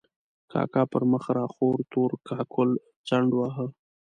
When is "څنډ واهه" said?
3.07-3.65